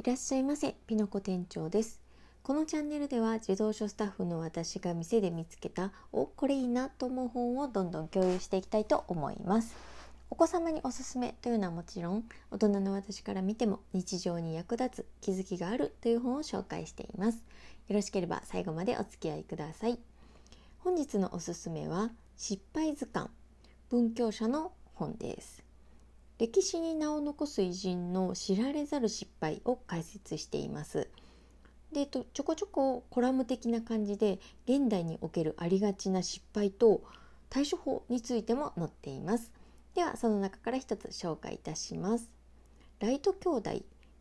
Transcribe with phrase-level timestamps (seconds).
[0.00, 2.00] いらっしゃいませ、ピノコ店長です。
[2.42, 9.76] このチャンネルでは自動書スタッフの私が店で見つけたおこれいいなと思う本をどんどん共有していきたいと思います。
[10.30, 17.44] お子様におすすめというのはもちろん大人の私から見ても日常に役立つ気づきがあるという本を紹介しています。
[17.88, 19.98] よろしければ最後までお付き合いください。
[20.78, 23.28] 本日のおすすめは失敗図鑑
[23.90, 25.69] 文教者の本です。
[26.40, 31.10] 歴史に名を残す偉人の知られざる失敗を解説しています。
[31.92, 37.02] でとちょこちょこコラム的な感じで現代におけるありがちな失敗と
[37.50, 39.52] 対処法についても載っています。
[39.94, 42.30] ではその中から一つ紹介いたします。
[43.00, 43.70] ライト兄弟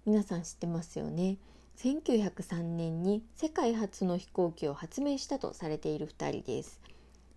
[0.05, 1.38] 皆さん知ってますよね。
[1.77, 6.81] 1903年に世界初の飛行機を発明したとされている2人です。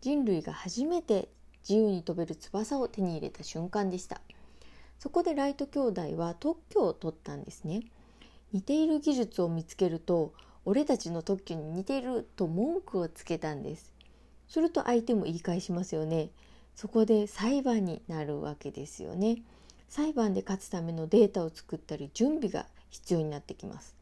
[0.00, 1.28] 人類が初めて
[1.62, 4.20] 自由に飛べる翼を手に入れた瞬間でした。
[5.02, 7.82] そこでライト兄弟は特許を取ったんですね。
[8.52, 10.32] 似ている技術を見つけると
[10.64, 13.92] 俺たちの特許に似ていると文句をつけたんです。
[14.46, 16.30] すると相手も言い返しますよね。
[16.76, 19.42] そこで裁判になるわけですよね。
[19.88, 23.96] 裁判で勝つためのデータを作ったり準備が必要になってきます。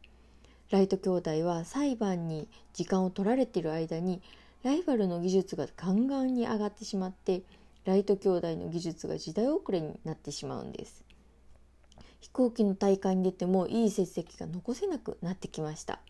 [0.68, 4.20] ライト兄弟は裁判に時間を取られている間に
[4.62, 7.40] ライバルの技術がガンガンに上がってしまって
[7.84, 11.04] ライト兄弟の技術が時代遅れになってしまうんです。
[12.20, 16.00] 飛行機の大会に出てもいい成績が残せなくなってきました。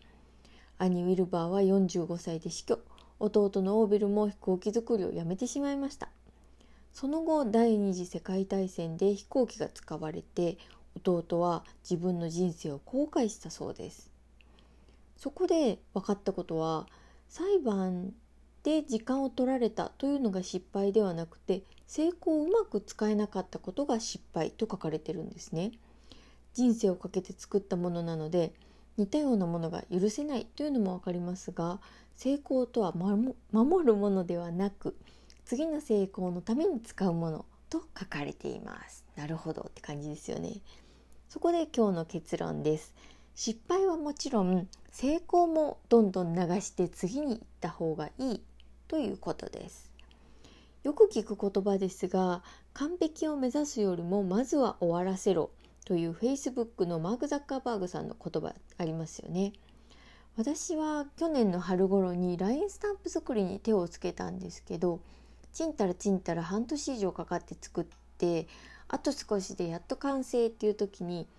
[0.77, 2.79] 兄ウィルバーは45歳で死去。
[3.19, 6.09] 弟のオーベルも飛行機作りをやめてしまいました。
[6.91, 10.57] その後第二次世界大戦で飛行機が使われて
[10.95, 14.11] 弟は自分の人生を後悔したそうです。
[15.15, 16.87] そこで分かったことは
[17.29, 18.13] 裁判
[18.63, 25.71] で時間を取られたというのが失敗ではなくて成功をうまく使えなかったことが失敗と書かれてるんですね。
[26.53, 28.53] 人生をかけて作ったものなので
[28.97, 31.79] 似たようなものが許せないというのも分かりますが
[32.15, 34.95] 成功とは守るものではなく
[35.45, 39.05] 次の成功のために使うものと書かれています。
[39.15, 40.61] なるほどって感じですよね。
[41.29, 42.93] そこで今日の結論です。
[43.33, 48.41] 失敗はもちろん成功もどんどん流して次に行った方がいい。
[48.91, 49.89] ということです。
[50.83, 52.43] よく聞く言葉ですが
[52.73, 55.51] 完璧を目指すよりもまずは終わらせろ
[55.85, 59.53] という Facebook のマーク・ザッカーバーグさんの言葉ありますよね。
[60.35, 64.99] 私は去年の春頃に LINE スタンプ作りに手をつけたんですけど
[65.53, 67.85] ちんたらちんたら半年以上かかって作っ
[68.17, 68.49] て
[68.89, 71.29] あと少しでやっと完成っていう時に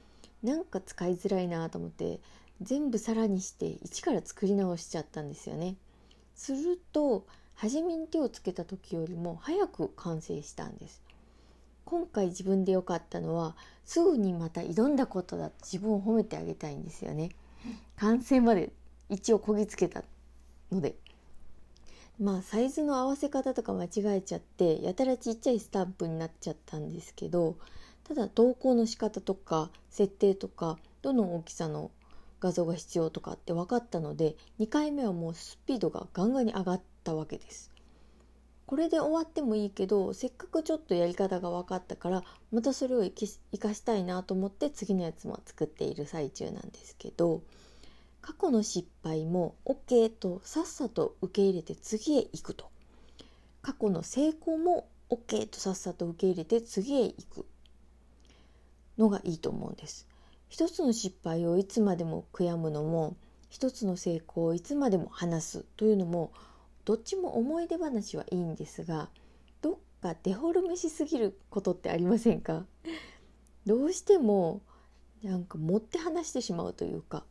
[0.42, 2.18] なんか使いづらいなと思って
[2.62, 5.76] 全部さらにして一から作り直しちゃったんですよね。
[6.34, 11.02] すると初めに手をつけた時よりも早く完成したんです。
[11.84, 17.30] 今回自分で良かったのはすぐにまた挑んだことだ自分を褒めてあげたいんですよね。
[17.96, 18.72] 完成まで
[19.08, 20.02] 一応こぎつけた
[20.70, 20.96] ので。
[22.18, 27.56] まあサイズの合わせ方とか間違えちゃってやたらちっちゃいスタンプになっちゃったんですけど
[28.04, 31.90] ただ投稿の仕方とか設定とかどの大きさの
[32.40, 37.70] 画像が必要とかって分かったので2回目はもうスピードがガンガンに上がったわけです。
[38.66, 47.42] これで終わってもいいけどせっかくちょっとやり方が分かったからまたそれを生かしたいなと思って次のやつも作っている最中なんですけど
[48.22, 52.70] 過去の失敗も OK とさっさと受け入れて次へ行くと。
[53.62, 57.46] 過去の成功も OK とさっさと受け入れて次へ行く。
[58.96, 60.06] のがいいと思うんです。
[60.48, 63.16] 一つの失敗をいつまでも悔やむのも
[63.48, 66.32] 一つの成功をいつまでも話すというのも
[66.84, 69.08] どっちも思い出話はいいんですが
[69.60, 72.64] どっかデフォルメしすぎることってありませんか？
[73.66, 74.60] どうしても
[75.22, 77.24] なんか持って話してしまうというか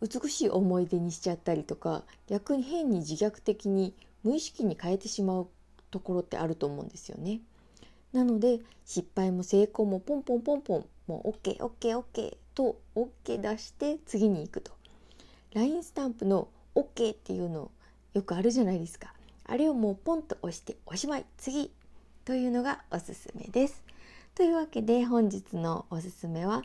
[0.00, 5.48] 美しい思い出にしちゃったりとか逆に変に自虐的に無意識に変えてしまう
[5.90, 7.40] ところってあると思うんですよね。
[8.12, 14.70] なので失敗も成功もポンポンポンポンもう OKOKOK と OK 出して次に行くと
[15.54, 17.72] LINE スタンプの OK っていうの
[18.14, 19.12] よくあるじゃないですか。
[19.44, 21.26] あれをもうポンと押しておしまい。
[21.36, 21.70] 次
[22.24, 23.82] というのがおすすめです。
[24.34, 26.62] というわけで本日のおすすめは、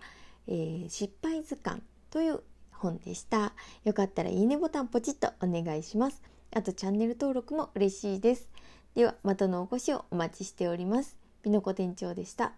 [0.47, 2.41] えー、失敗図鑑という
[2.71, 3.53] 本でした。
[3.83, 6.21] よかったらいいねボタンポチッとお願いします。
[6.55, 8.47] あとチャンネル登録も嬉しいです。
[8.95, 11.17] ではまたのお越しをお待ちしております。
[11.41, 12.53] ピノコ店長でした。